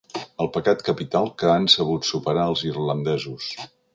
El 0.45 0.47
pecat 0.53 0.79
capital 0.87 1.29
que 1.41 1.51
han 1.57 1.69
sabut 1.75 2.09
superar 2.11 2.47
els 2.53 2.65
irlandesos. 2.73 3.53